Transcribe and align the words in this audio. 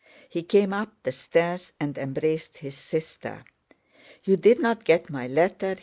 He 0.27 0.41
came 0.41 0.73
up 0.73 0.89
the 1.03 1.11
stairs 1.11 1.73
and 1.79 1.95
embraced 1.95 2.57
his 2.57 2.75
sister. 2.75 3.45
"You 4.23 4.35
did 4.35 4.57
not 4.59 4.83
get 4.83 5.11
my 5.11 5.27
letter?" 5.27 5.75